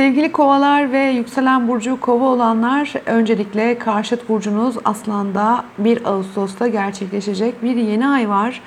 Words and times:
Sevgili 0.00 0.32
kovalar 0.32 0.92
ve 0.92 0.98
yükselen 0.98 1.68
burcu 1.68 2.00
kova 2.00 2.24
olanlar 2.24 2.92
öncelikle 3.06 3.78
karşıt 3.78 4.28
burcunuz 4.28 4.76
aslanda 4.84 5.64
1 5.78 6.04
Ağustos'ta 6.04 6.68
gerçekleşecek 6.68 7.62
bir 7.62 7.76
yeni 7.76 8.08
ay 8.08 8.28
var. 8.28 8.60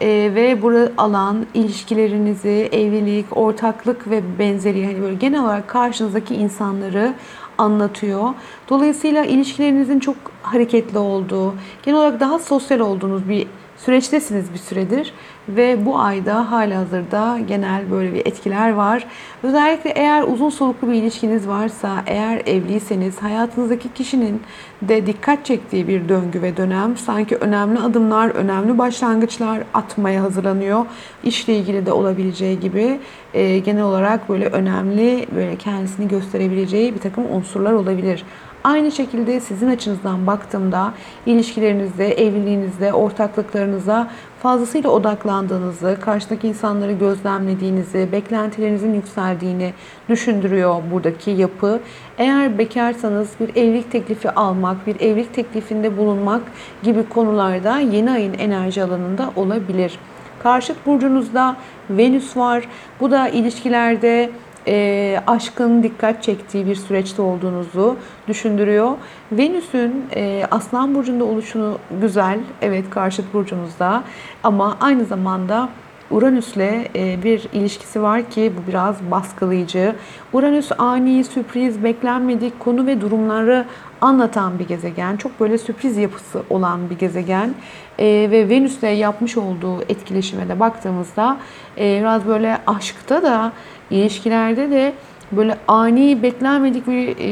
Ee, 0.00 0.30
ve 0.34 0.62
bu 0.62 0.72
alan 0.98 1.46
ilişkilerinizi, 1.54 2.68
evlilik, 2.72 3.36
ortaklık 3.36 4.10
ve 4.10 4.38
benzeri 4.38 4.86
hani 4.86 5.02
böyle 5.02 5.14
genel 5.14 5.44
olarak 5.44 5.68
karşınızdaki 5.68 6.34
insanları 6.34 7.14
anlatıyor. 7.58 8.28
Dolayısıyla 8.68 9.24
ilişkilerinizin 9.24 10.00
çok 10.00 10.16
hareketli 10.42 10.98
olduğu, 10.98 11.54
genel 11.82 11.98
olarak 11.98 12.20
daha 12.20 12.38
sosyal 12.38 12.80
olduğunuz 12.80 13.28
bir 13.28 13.46
süreçtesiniz 13.84 14.52
bir 14.52 14.58
süredir 14.58 15.12
ve 15.48 15.86
bu 15.86 15.98
ayda 15.98 16.50
halihazırda 16.50 17.38
genel 17.48 17.90
böyle 17.90 18.14
bir 18.14 18.26
etkiler 18.26 18.70
var. 18.70 19.06
Özellikle 19.42 19.90
eğer 19.90 20.22
uzun 20.22 20.50
soluklu 20.50 20.88
bir 20.88 20.94
ilişkiniz 20.94 21.48
varsa, 21.48 22.02
eğer 22.06 22.42
evliyseniz 22.46 23.22
hayatınızdaki 23.22 23.92
kişinin 23.94 24.42
de 24.82 25.06
dikkat 25.06 25.44
çektiği 25.44 25.88
bir 25.88 26.08
döngü 26.08 26.42
ve 26.42 26.56
dönem 26.56 26.96
sanki 26.96 27.36
önemli 27.36 27.80
adımlar, 27.80 28.28
önemli 28.28 28.78
başlangıçlar 28.78 29.58
atmaya 29.74 30.22
hazırlanıyor. 30.22 30.86
İşle 31.24 31.56
ilgili 31.56 31.86
de 31.86 31.92
olabileceği 31.92 32.60
gibi 32.60 33.00
e, 33.34 33.58
genel 33.58 33.82
olarak 33.82 34.28
böyle 34.28 34.46
önemli 34.46 35.26
böyle 35.34 35.56
kendisini 35.56 36.08
gösterebileceği 36.08 36.94
bir 36.94 37.00
takım 37.00 37.24
unsurlar 37.34 37.72
olabilir. 37.72 38.24
Aynı 38.64 38.92
şekilde 38.92 39.40
sizin 39.40 39.68
açınızdan 39.68 40.26
baktığımda 40.26 40.92
ilişkilerinizde, 41.26 42.12
evliliğinizde, 42.12 42.92
ortaklıklarınıza 42.92 44.10
fazlasıyla 44.42 44.90
odaklandığınızı, 44.90 45.98
karşıdaki 46.00 46.48
insanları 46.48 46.92
gözlemlediğinizi, 46.92 48.08
beklentilerinizin 48.12 48.94
yükseldiğini 48.94 49.72
düşündürüyor 50.08 50.82
buradaki 50.92 51.30
yapı. 51.30 51.80
Eğer 52.18 52.58
bekarsanız 52.58 53.30
bir 53.40 53.48
evlilik 53.48 53.92
teklifi 53.92 54.30
almak, 54.30 54.86
bir 54.86 55.00
evlilik 55.00 55.34
teklifinde 55.34 55.98
bulunmak 55.98 56.42
gibi 56.82 57.08
konularda 57.08 57.78
yeni 57.78 58.10
ayın 58.10 58.34
enerji 58.34 58.82
alanında 58.82 59.30
olabilir. 59.36 59.98
Karşıt 60.42 60.86
burcunuzda 60.86 61.56
Venüs 61.90 62.36
var. 62.36 62.68
Bu 63.00 63.10
da 63.10 63.28
ilişkilerde 63.28 64.30
e, 64.66 65.20
aşkın 65.26 65.82
dikkat 65.82 66.22
çektiği 66.22 66.66
bir 66.66 66.74
süreçte 66.74 67.22
olduğunuzu 67.22 67.96
düşündürüyor. 68.28 68.90
Venüs'ün 69.32 70.04
e, 70.16 70.46
Aslan 70.50 70.94
Burcu'nda 70.94 71.24
oluşunu 71.24 71.78
güzel, 72.00 72.38
evet 72.62 72.90
karşıt 72.90 73.34
burcunuzda 73.34 74.02
ama 74.42 74.76
aynı 74.80 75.04
zamanda 75.04 75.68
Uranüs'le 76.10 76.56
e, 76.96 77.22
bir 77.24 77.48
ilişkisi 77.52 78.02
var 78.02 78.30
ki 78.30 78.52
bu 78.56 78.70
biraz 78.70 78.96
baskılayıcı. 79.10 79.94
Uranüs 80.32 80.72
ani, 80.78 81.24
sürpriz, 81.24 81.84
beklenmedik 81.84 82.60
konu 82.60 82.86
ve 82.86 83.00
durumları 83.00 83.64
anlatan 84.00 84.58
bir 84.58 84.68
gezegen. 84.68 85.16
Çok 85.16 85.40
böyle 85.40 85.58
sürpriz 85.58 85.96
yapısı 85.96 86.42
olan 86.50 86.90
bir 86.90 86.98
gezegen. 86.98 87.54
E, 87.98 88.06
ve 88.30 88.48
Venüs'le 88.48 88.82
yapmış 88.82 89.36
olduğu 89.36 89.82
etkileşime 89.82 90.48
de 90.48 90.60
baktığımızda 90.60 91.36
e, 91.78 92.00
biraz 92.00 92.26
böyle 92.26 92.58
aşkta 92.66 93.22
da 93.22 93.52
ilişkilerde 93.90 94.70
de 94.70 94.92
böyle 95.32 95.56
ani 95.68 96.22
beklenmedik 96.22 96.86
bir 96.86 97.08
e, 97.08 97.26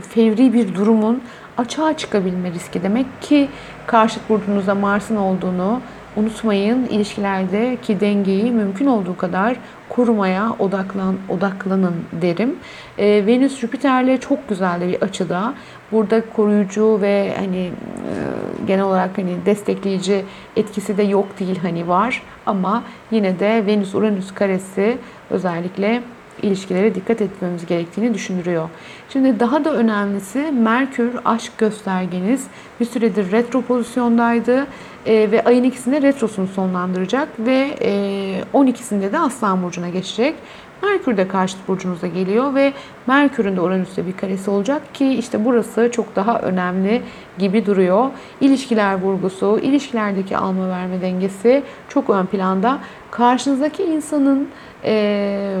fevri 0.00 0.52
bir 0.52 0.74
durumun 0.74 1.22
açığa 1.58 1.96
çıkabilme 1.96 2.52
riski 2.52 2.82
demek 2.82 3.06
ki 3.22 3.48
karşıt 3.86 4.28
burcunuzda 4.28 4.74
Mars'ın 4.74 5.16
olduğunu 5.16 5.80
unutmayın. 6.16 6.86
İlişkilerdeki 6.86 8.00
dengeyi 8.00 8.52
mümkün 8.52 8.86
olduğu 8.86 9.16
kadar 9.16 9.56
kurmaya 9.88 10.56
odaklan 10.58 11.14
odaklanın 11.28 11.94
derim. 12.12 12.56
E, 12.98 13.26
Venüs 13.26 13.58
Jüpiter'le 13.58 14.20
çok 14.20 14.48
güzel 14.48 14.80
bir 14.80 15.02
açıda. 15.02 15.54
Burada 15.92 16.22
koruyucu 16.36 16.98
ve 17.00 17.34
hani 17.38 17.56
e, 17.56 17.72
genel 18.66 18.84
olarak 18.84 19.18
hani 19.18 19.36
destekleyici 19.46 20.24
etkisi 20.56 20.96
de 20.96 21.02
yok 21.02 21.38
değil 21.40 21.58
hani 21.62 21.88
var 21.88 22.22
ama 22.46 22.82
yine 23.10 23.38
de 23.38 23.66
Venüs 23.66 23.94
Uranüs 23.94 24.34
karesi 24.34 24.98
özellikle 25.30 26.02
ilişkilere 26.42 26.94
dikkat 26.94 27.20
etmemiz 27.20 27.66
gerektiğini 27.66 28.14
düşündürüyor. 28.14 28.68
Şimdi 29.08 29.40
daha 29.40 29.64
da 29.64 29.74
önemlisi 29.74 30.52
Merkür 30.52 31.10
aşk 31.24 31.58
göstergeniz 31.58 32.46
bir 32.80 32.84
süredir 32.84 33.32
retro 33.32 33.62
pozisyondaydı 33.62 34.66
e, 35.06 35.30
ve 35.30 35.44
ayın 35.44 35.64
ikisinde 35.64 36.02
retrosunu 36.02 36.46
sonlandıracak 36.46 37.28
ve 37.38 37.74
e, 37.80 37.90
12'sinde 38.54 39.12
de 39.12 39.18
Aslan 39.18 39.62
Burcu'na 39.62 39.88
geçecek. 39.88 40.34
Merkür 40.82 41.16
de 41.16 41.28
karşıt 41.28 41.68
burcunuza 41.68 42.06
geliyor 42.06 42.54
ve 42.54 42.72
Merkür'ün 43.06 43.56
de 43.56 43.60
Uranüs'te 43.60 44.06
bir 44.06 44.16
karesi 44.16 44.50
olacak 44.50 44.94
ki 44.94 45.08
işte 45.08 45.44
burası 45.44 45.90
çok 45.92 46.16
daha 46.16 46.40
önemli 46.40 47.02
gibi 47.38 47.66
duruyor. 47.66 48.10
İlişkiler 48.40 49.00
vurgusu, 49.00 49.58
ilişkilerdeki 49.62 50.36
alma 50.36 50.68
verme 50.68 51.00
dengesi 51.00 51.62
çok 51.88 52.10
ön 52.10 52.26
planda. 52.26 52.78
Karşınızdaki 53.10 53.82
insanın 53.82 54.48
e, 54.84 55.56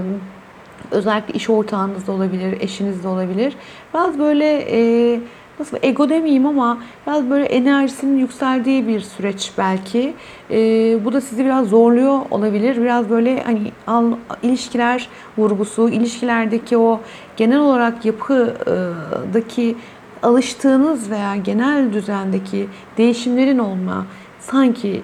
özellikle 0.90 1.34
iş 1.34 1.50
ortağınız 1.50 2.06
da 2.06 2.12
olabilir, 2.12 2.60
eşiniz 2.60 3.04
de 3.04 3.08
olabilir. 3.08 3.56
Biraz 3.94 4.18
böyle 4.18 4.66
e, 4.70 5.20
nasıl 5.58 5.76
ego 5.82 6.08
demeyeyim 6.08 6.46
ama 6.46 6.78
biraz 7.06 7.30
böyle 7.30 7.44
enerjisinin 7.44 8.18
yükseldiği 8.18 8.88
bir 8.88 9.00
süreç 9.00 9.52
belki. 9.58 10.14
E, 10.50 10.58
bu 11.04 11.12
da 11.12 11.20
sizi 11.20 11.44
biraz 11.44 11.68
zorluyor 11.68 12.20
olabilir. 12.30 12.76
Biraz 12.82 13.10
böyle 13.10 13.42
hani 13.42 13.72
al, 13.86 14.12
ilişkiler 14.42 15.08
vurgusu, 15.38 15.88
ilişkilerdeki 15.88 16.78
o 16.78 17.00
genel 17.36 17.58
olarak 17.58 18.04
yapıdaki 18.04 19.76
alıştığınız 20.22 21.10
veya 21.10 21.36
genel 21.36 21.92
düzendeki 21.92 22.68
değişimlerin 22.98 23.58
olma 23.58 24.06
sanki 24.40 25.02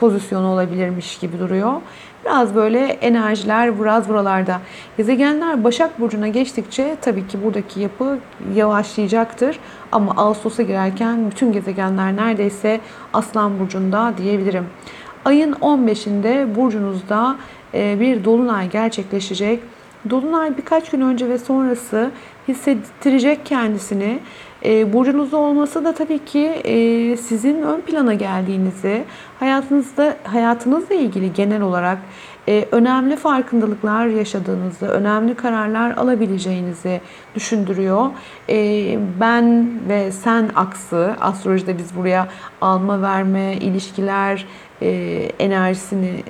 pozisyonu 0.00 0.52
olabilirmiş 0.52 1.18
gibi 1.18 1.38
duruyor. 1.38 1.72
Biraz 2.26 2.54
böyle 2.54 2.86
enerjiler 2.86 3.80
biraz 3.80 4.08
buralarda. 4.08 4.60
Gezegenler 4.96 5.64
Başak 5.64 6.00
Burcu'na 6.00 6.28
geçtikçe 6.28 6.96
tabii 7.00 7.26
ki 7.26 7.44
buradaki 7.44 7.80
yapı 7.80 8.18
yavaşlayacaktır. 8.54 9.58
Ama 9.92 10.12
Ağustos'a 10.16 10.62
girerken 10.62 11.30
bütün 11.30 11.52
gezegenler 11.52 12.16
neredeyse 12.16 12.80
Aslan 13.12 13.60
Burcu'nda 13.60 14.14
diyebilirim. 14.18 14.66
Ayın 15.24 15.52
15'inde 15.52 16.54
burcunuzda 16.54 17.36
e, 17.74 18.00
bir 18.00 18.24
dolunay 18.24 18.70
gerçekleşecek. 18.70 19.60
Dolunay 20.10 20.56
birkaç 20.56 20.90
gün 20.90 21.00
önce 21.00 21.28
ve 21.28 21.38
sonrası 21.38 22.10
hissettirecek 22.48 23.46
kendisini. 23.46 24.18
E, 24.64 24.92
burcunuzda 24.92 25.36
olması 25.36 25.84
da 25.84 25.94
tabii 25.94 26.24
ki 26.24 26.46
e, 26.46 27.16
sizin 27.16 27.62
ön 27.62 27.80
plana 27.80 28.14
geldiğinizi, 28.14 29.04
hayatınızda 29.40 30.16
hayatınızla 30.24 30.94
ilgili 30.94 31.32
genel 31.32 31.62
olarak 31.62 31.98
e, 32.48 32.68
önemli 32.72 33.16
farkındalıklar 33.16 34.06
yaşadığınızı, 34.06 34.86
önemli 34.86 35.34
kararlar 35.34 35.90
alabileceğinizi 35.90 37.00
düşündürüyor. 37.34 38.06
E, 38.48 38.98
ben 39.20 39.70
ve 39.88 40.12
sen 40.12 40.50
aksı, 40.54 41.14
astrolojide 41.20 41.78
biz 41.78 41.96
buraya 41.96 42.28
alma 42.60 43.02
verme, 43.02 43.54
ilişkiler 43.54 44.46
e, 44.82 44.88
enerjisini 45.38 46.22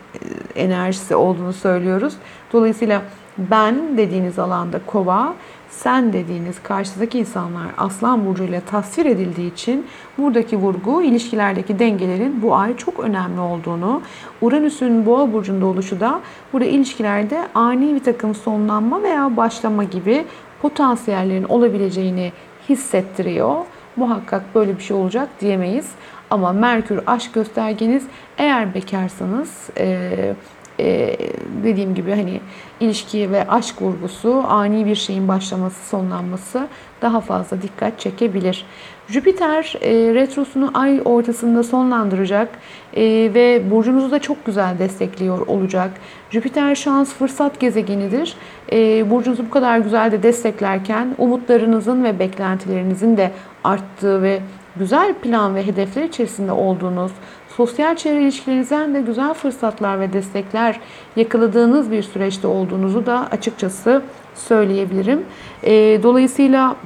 enerjisi 0.57 1.17
olduğunu 1.17 1.53
söylüyoruz. 1.53 2.15
Dolayısıyla 2.53 3.03
ben 3.39 3.97
dediğiniz 3.97 4.39
alanda 4.39 4.81
kova, 4.87 5.35
sen 5.71 6.13
dediğiniz 6.13 6.63
karşıdaki 6.63 7.19
insanlar 7.19 7.67
Aslan 7.79 8.27
Burcu 8.27 8.45
ile 8.45 8.61
tasvir 8.61 9.07
edildiği 9.07 9.53
için 9.53 9.87
buradaki 10.19 10.57
vurgu 10.57 11.03
ilişkilerdeki 11.03 11.79
dengelerin 11.79 12.43
bu 12.43 12.57
ay 12.57 12.77
çok 12.77 13.01
önemli 13.01 13.41
olduğunu, 13.41 14.03
Uranüs'ün 14.41 15.07
Boğa 15.07 15.33
Burcu'nda 15.33 15.67
oluşu 15.67 16.01
da 16.01 16.21
burada 16.53 16.69
ilişkilerde 16.69 17.49
ani 17.55 17.95
bir 17.95 18.05
takım 18.05 18.35
sonlanma 18.35 19.03
veya 19.03 19.37
başlama 19.37 19.85
gibi 19.85 20.25
potansiyellerin 20.63 21.45
olabileceğini 21.45 22.33
hissettiriyor. 22.69 23.57
Muhakkak 23.97 24.43
böyle 24.55 24.79
bir 24.79 24.83
şey 24.83 24.97
olacak 24.97 25.29
diyemeyiz. 25.41 25.91
Ama 26.31 26.53
Merkür 26.53 27.01
aşk 27.07 27.35
göstergeniz 27.35 28.07
eğer 28.39 28.75
bekarsanız 28.75 29.71
e, 29.79 30.35
e, 30.81 31.17
dediğim 31.65 31.95
gibi 31.95 32.11
hani 32.11 32.41
ilişki 32.81 33.33
ve 33.33 33.49
aşk 33.49 33.83
vurgusu, 33.83 34.45
ani 34.49 34.87
bir 34.87 34.95
şeyin 34.95 35.29
başlaması, 35.29 35.89
sonlanması 35.89 36.69
daha 37.03 37.21
fazla 37.21 37.63
dikkat 37.63 38.01
çekebilir. 38.01 38.67
Jüpiter 39.09 39.75
e, 39.81 40.15
retrosunu 40.15 40.71
ay 40.75 41.01
ortasında 41.05 41.63
sonlandıracak 41.63 42.49
e, 42.97 43.03
ve 43.35 43.71
burcunuzu 43.71 44.11
da 44.11 44.19
çok 44.19 44.47
güzel 44.47 44.79
destekliyor 44.79 45.47
olacak. 45.47 45.91
Jüpiter 46.31 46.75
şans 46.75 47.15
fırsat 47.15 47.61
gezegenidir. 47.61 48.35
E, 48.73 49.11
burcunuzu 49.11 49.47
bu 49.47 49.51
kadar 49.51 49.79
güzel 49.79 50.13
de 50.13 50.23
desteklerken 50.23 51.15
umutlarınızın 51.19 52.05
ve 52.05 52.19
beklentilerinizin 52.19 53.17
de 53.17 53.31
arttığı 53.65 54.23
ve 54.23 54.41
güzel 54.77 55.15
plan 55.15 55.55
ve 55.55 55.67
hedefler 55.67 56.03
içerisinde 56.03 56.53
olduğunuz, 56.53 57.13
sosyal 57.57 57.97
çevre 57.97 58.23
ilişkilerinizden 58.23 58.95
de 58.95 59.01
güzel 59.01 59.35
fırsatlar 59.35 60.01
ve 60.01 60.13
destekler 60.13 60.81
yakaladığınız 61.17 61.91
bir 61.91 62.03
süreçte 62.03 62.47
olduğunuzu 62.47 63.07
da 63.07 63.29
açıkçası 63.31 64.03
söyleyebilirim. 64.35 65.25
E, 65.63 66.03
dolayısıyla 66.03 66.77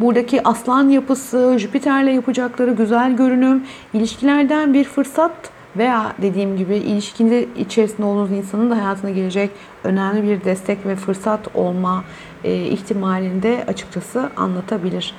Buradaki 0.00 0.48
aslan 0.48 0.88
yapısı, 0.88 1.56
Jüpiter'le 1.58 2.14
yapacakları 2.14 2.70
güzel 2.70 3.16
görünüm, 3.16 3.62
ilişkilerden 3.94 4.74
bir 4.74 4.84
fırsat 4.84 5.32
veya 5.76 6.12
dediğim 6.22 6.56
gibi 6.56 6.76
ilişkinde 6.76 7.46
içerisinde 7.58 8.06
olduğunuz 8.06 8.30
insanın 8.30 8.70
da 8.70 8.76
hayatına 8.76 9.10
gelecek 9.10 9.50
önemli 9.84 10.22
bir 10.22 10.44
destek 10.44 10.86
ve 10.86 10.96
fırsat 10.96 11.56
olma 11.56 12.04
e, 12.44 12.54
ihtimalinde 12.54 13.64
açıkçası 13.68 14.30
anlatabilir. 14.36 15.14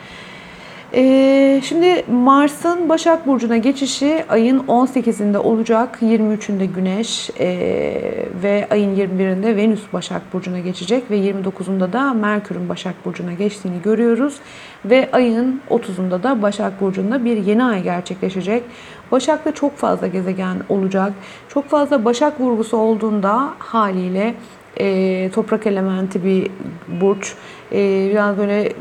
Ee, 0.94 1.62
şimdi 1.64 2.06
Mars'ın 2.12 2.90
Başak 2.90 3.28
Burcu'na 3.28 3.58
geçişi 3.58 4.26
ayın 4.30 4.60
18'inde 4.60 5.38
olacak. 5.38 5.98
23'ünde 6.02 6.66
Güneş 6.66 7.30
e, 7.40 7.48
ve 8.44 8.68
ayın 8.72 8.96
21'inde 8.96 9.56
Venüs 9.56 9.82
Başak 9.94 10.34
Burcu'na 10.34 10.60
geçecek 10.60 11.12
ve 11.12 11.18
29'unda 11.18 11.94
da 11.94 12.14
Merkür'ün 12.14 12.70
Başak 12.70 13.06
Burcu'na 13.06 13.34
geçtiğini 13.34 13.82
görüyoruz. 13.82 14.36
Ve 14.86 15.10
ayın 15.12 15.62
30'unda 15.70 16.24
da 16.24 16.42
Başak 16.42 16.82
Burcu'nda 16.82 17.26
bir 17.26 17.38
yeni 17.38 17.64
ay 17.64 17.84
gerçekleşecek. 17.84 18.64
Başak'ta 19.12 19.52
çok 19.52 19.78
fazla 19.78 20.08
gezegen 20.08 20.58
olacak. 20.70 21.14
Çok 21.50 21.70
fazla 21.70 22.06
Başak 22.06 22.40
vurgusu 22.40 22.78
olduğunda 22.78 23.50
haliyle 23.60 24.34
e, 24.80 25.30
toprak 25.34 25.68
elementi 25.68 26.24
bir 26.24 26.48
burç. 27.02 27.34
E, 27.72 28.10
biraz 28.12 28.38
böyle 28.38 28.74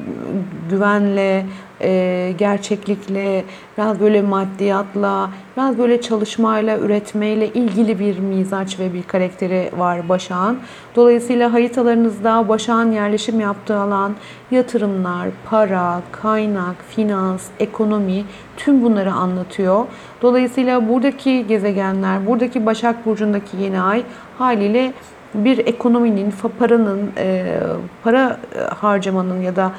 güvenle, 0.71 1.47
e, 1.83 2.33
gerçeklikle, 2.39 3.45
biraz 3.79 4.01
böyle 4.01 4.23
maddiyatla, 4.23 5.31
biraz 5.57 5.79
böyle 5.79 6.01
çalışmayla, 6.01 6.79
üretmeyle 6.79 7.49
ilgili 7.49 7.99
bir 7.99 8.19
mizaç 8.19 8.79
ve 8.79 8.95
bir 8.95 9.03
karakteri 9.03 9.71
var 9.79 10.09
Başak'ın. 10.09 10.59
Dolayısıyla 10.97 11.53
haritalarınızda 11.53 12.49
Başak'ın 12.49 12.93
yerleşim 12.93 13.41
yaptığı 13.41 13.77
alan, 13.77 14.15
yatırımlar, 14.51 15.29
para, 15.51 16.03
kaynak, 16.13 16.77
finans, 16.89 17.47
ekonomi 17.61 18.25
tüm 18.57 18.83
bunları 18.83 19.13
anlatıyor. 19.13 19.85
Dolayısıyla 20.23 20.89
buradaki 20.89 21.47
gezegenler, 21.47 22.27
buradaki 22.27 22.67
Başak 22.67 23.07
Burcu'ndaki 23.07 23.57
yeni 23.57 23.81
ay 23.81 24.03
haliyle 24.39 24.93
bir 25.35 25.59
ekonominin, 25.59 26.35
paranın, 26.59 27.11
e, 27.19 27.57
para 28.05 28.41
harcamanın 28.81 29.41
ya 29.41 29.57
da 29.57 29.73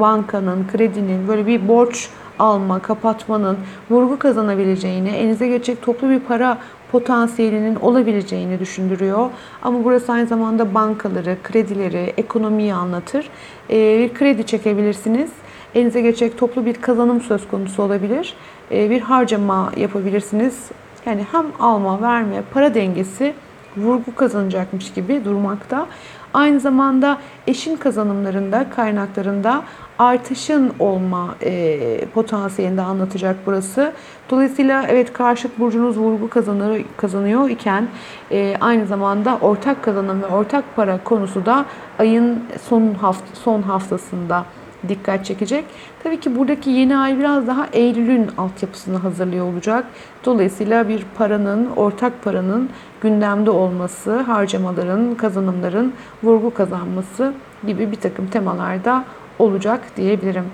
bankanın, 0.00 0.66
kredinin 0.72 1.28
böyle 1.28 1.46
bir 1.46 1.68
borç 1.68 2.08
alma, 2.38 2.78
kapatmanın 2.78 3.56
vurgu 3.90 4.18
kazanabileceğini, 4.18 5.08
elinize 5.08 5.48
geçecek 5.48 5.82
toplu 5.82 6.10
bir 6.10 6.20
para 6.20 6.58
potansiyelinin 6.92 7.76
olabileceğini 7.76 8.60
düşündürüyor. 8.60 9.30
Ama 9.62 9.84
burası 9.84 10.12
aynı 10.12 10.26
zamanda 10.26 10.74
bankaları, 10.74 11.36
kredileri, 11.42 12.12
ekonomiyi 12.16 12.74
anlatır. 12.74 13.28
Ee, 13.70 13.98
bir 13.98 14.14
kredi 14.14 14.46
çekebilirsiniz. 14.46 15.30
Elinize 15.74 16.00
geçecek 16.00 16.38
toplu 16.38 16.66
bir 16.66 16.74
kazanım 16.74 17.20
söz 17.20 17.48
konusu 17.48 17.82
olabilir. 17.82 18.34
Bir 18.70 19.00
harcama 19.00 19.72
yapabilirsiniz. 19.76 20.70
Yani 21.06 21.26
hem 21.32 21.46
alma, 21.60 22.02
verme, 22.02 22.42
para 22.54 22.74
dengesi 22.74 23.34
vurgu 23.76 24.14
kazanacakmış 24.14 24.92
gibi 24.92 25.24
durmakta. 25.24 25.86
Aynı 26.34 26.60
zamanda 26.60 27.18
eşin 27.46 27.76
kazanımlarında, 27.76 28.70
kaynaklarında 28.70 29.62
artışın 29.98 30.72
olma 30.78 31.34
e, 31.42 32.06
potansiyelinde 32.14 32.82
anlatacak 32.82 33.36
burası. 33.46 33.92
Dolayısıyla 34.30 34.84
evet 34.88 35.12
karşıt 35.12 35.58
burcunuz 35.58 35.98
vurgu 35.98 36.30
kazanır, 36.30 36.84
kazanıyor 36.96 37.50
iken 37.50 37.88
e, 38.30 38.56
aynı 38.60 38.86
zamanda 38.86 39.38
ortak 39.40 39.84
kazanım 39.84 40.22
ve 40.22 40.26
ortak 40.26 40.64
para 40.76 41.04
konusu 41.04 41.46
da 41.46 41.64
ayın 41.98 42.42
son 42.68 42.94
hafta 42.94 43.36
son 43.36 43.62
haftasında 43.62 44.44
dikkat 44.88 45.26
çekecek. 45.26 45.64
Tabii 46.02 46.20
ki 46.20 46.36
buradaki 46.36 46.70
yeni 46.70 46.96
ay 46.96 47.18
biraz 47.18 47.46
daha 47.46 47.66
Eylül'ün 47.72 48.30
altyapısını 48.38 48.96
hazırlıyor 48.96 49.52
olacak. 49.52 49.84
Dolayısıyla 50.24 50.88
bir 50.88 51.04
paranın, 51.18 51.66
ortak 51.76 52.24
paranın 52.24 52.70
gündemde 53.00 53.50
olması, 53.50 54.20
harcamaların, 54.20 55.14
kazanımların 55.14 55.92
vurgu 56.22 56.54
kazanması 56.54 57.32
gibi 57.66 57.90
bir 57.92 57.96
takım 57.96 58.26
temalarda 58.26 59.04
olacak 59.38 59.80
diyebilirim. 59.96 60.44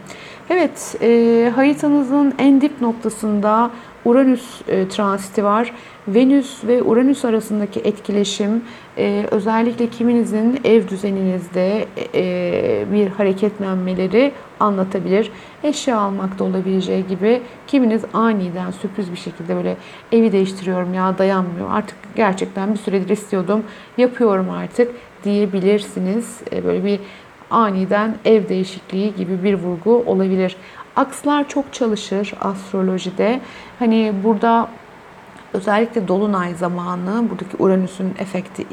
Evet, 0.51 0.97
e, 1.03 1.53
haritanızın 1.55 2.35
en 2.39 2.61
dip 2.61 2.81
noktasında 2.81 3.71
Uranüs 4.05 4.61
e, 4.69 4.89
transiti 4.89 5.45
var. 5.45 5.73
Venüs 6.09 6.65
ve 6.65 6.83
Uranüs 6.83 7.25
arasındaki 7.25 7.81
etkileşim 7.81 8.65
e, 8.99 9.27
özellikle 9.31 9.87
kiminizin 9.87 10.61
ev 10.65 10.89
düzeninizde 10.89 11.87
e, 12.15 12.85
bir 12.93 13.07
hareketlenmeleri 13.07 14.33
anlatabilir. 14.61 15.33
Eşya 15.65 15.99
almakta 15.99 16.45
olabileceği 16.45 17.07
gibi 17.07 17.43
kiminiz 17.67 18.03
aniden 18.13 18.71
sürpriz 18.71 19.13
bir 19.13 19.17
şekilde 19.17 19.57
böyle 19.57 19.77
evi 20.13 20.33
değiştiriyorum 20.33 20.95
ya 20.95 21.19
dayanmıyor 21.19 21.71
artık 21.71 21.97
gerçekten 22.17 22.73
bir 22.75 22.79
süredir 22.79 23.09
istiyordum 23.09 23.63
yapıyorum 23.99 24.51
artık 24.51 24.91
diyebilirsiniz. 25.25 26.41
Böyle 26.65 26.85
bir 26.85 27.01
aniden 27.51 28.15
ev 28.25 28.49
değişikliği 28.49 29.15
gibi 29.15 29.43
bir 29.43 29.55
vurgu 29.55 30.05
olabilir. 30.07 30.57
Akslar 30.97 31.49
çok 31.49 31.73
çalışır 31.73 32.35
astrolojide. 32.41 33.41
Hani 33.79 34.13
burada 34.25 34.69
özellikle 35.53 36.09
dolunay 36.09 36.55
zamanı 36.55 37.31
buradaki 37.31 37.57
Uranüs'ün 37.59 38.15
efekti, 38.19 38.67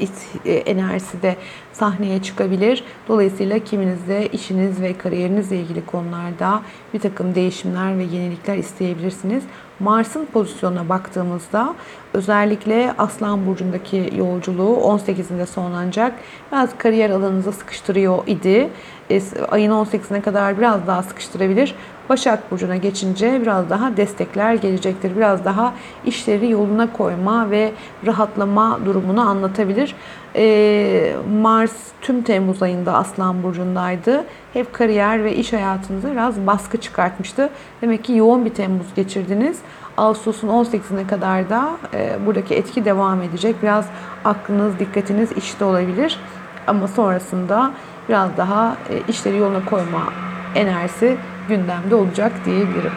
e, 0.44 0.52
enerjisi 0.52 1.22
de 1.22 1.36
sahneye 1.72 2.22
çıkabilir. 2.22 2.84
Dolayısıyla 3.08 3.58
kiminizde 3.58 4.28
işiniz 4.28 4.80
ve 4.80 4.98
kariyerinizle 4.98 5.56
ilgili 5.56 5.86
konularda 5.86 6.62
bir 6.94 7.00
takım 7.00 7.34
değişimler 7.34 7.98
ve 7.98 8.02
yenilikler 8.02 8.56
isteyebilirsiniz. 8.56 9.44
Mars'ın 9.80 10.26
pozisyonuna 10.26 10.88
baktığımızda 10.88 11.74
özellikle 12.14 12.94
Aslan 12.98 13.46
Burcu'ndaki 13.46 14.12
yolculuğu 14.16 14.76
18'inde 14.76 15.46
sonlanacak. 15.46 16.12
Biraz 16.52 16.78
kariyer 16.78 17.10
alanınıza 17.10 17.52
sıkıştırıyor 17.52 18.26
idi. 18.26 18.68
E, 19.10 19.20
ayın 19.50 19.72
18'ine 19.72 20.20
kadar 20.20 20.58
biraz 20.58 20.86
daha 20.86 21.02
sıkıştırabilir. 21.02 21.74
Başak 22.08 22.50
Burcu'na 22.50 22.76
geçince 22.76 23.42
biraz 23.42 23.70
daha 23.70 23.96
destekler 23.96 24.54
gelecektir. 24.54 25.16
Biraz 25.16 25.44
daha 25.44 25.74
işleri 26.04 26.50
yoluna 26.50 26.92
koyma 26.92 27.50
ve 27.50 27.72
rahatlama 28.06 28.80
durumunu 28.84 29.20
anlatabilir. 29.20 29.94
Ee, 30.36 31.12
Mars 31.40 31.72
tüm 32.00 32.22
Temmuz 32.22 32.62
ayında 32.62 32.94
Aslan 32.94 33.42
Burcu'ndaydı. 33.42 34.24
Hep 34.52 34.72
kariyer 34.72 35.24
ve 35.24 35.36
iş 35.36 35.52
hayatınıza 35.52 36.12
biraz 36.12 36.46
baskı 36.46 36.78
çıkartmıştı. 36.78 37.50
Demek 37.82 38.04
ki 38.04 38.12
yoğun 38.12 38.44
bir 38.44 38.50
Temmuz 38.50 38.86
geçirdiniz. 38.96 39.58
Ağustos'un 39.96 40.48
18'ine 40.48 41.06
kadar 41.08 41.50
da 41.50 41.70
e, 41.94 42.26
buradaki 42.26 42.54
etki 42.54 42.84
devam 42.84 43.22
edecek. 43.22 43.56
Biraz 43.62 43.86
aklınız, 44.24 44.78
dikkatiniz 44.78 45.32
işte 45.32 45.64
olabilir. 45.64 46.20
Ama 46.66 46.88
sonrasında 46.88 47.70
biraz 48.08 48.36
daha 48.36 48.76
e, 48.90 49.00
işleri 49.08 49.36
yoluna 49.36 49.64
koyma 49.64 50.12
enerjisi 50.54 51.16
gündemde 51.48 51.94
olacak 51.94 52.32
diyebilirim. 52.44 52.92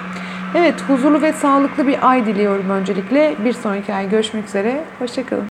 Evet, 0.56 0.75
huzurlu 0.88 1.22
ve 1.22 1.34
sağlıklı 1.34 1.88
bir 1.88 2.10
ay 2.10 2.25
diliyorum 2.25 2.70
öncelikle. 2.70 3.36
Bir 3.46 3.54
sonraki 3.54 3.94
ay 3.94 4.10
görüşmek 4.10 4.48
üzere. 4.48 4.84
Hoşçakalın. 5.00 5.48